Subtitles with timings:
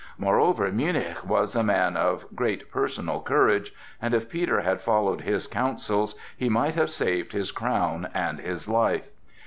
[0.17, 5.45] Moreover Münnich was a man of great personal courage, and if Peter had followed his
[5.45, 9.09] counsels, he might have saved his crown and his life.